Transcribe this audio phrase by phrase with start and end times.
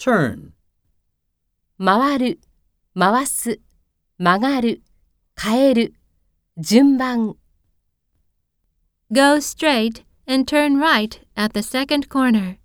[0.00, 0.52] turn,
[1.78, 2.40] 回る、
[2.98, 3.60] 回す、
[4.16, 4.80] 曲がる、
[5.38, 5.94] 変える、
[6.56, 7.36] 順番、
[9.12, 12.56] Go straight and turn right at the second corner.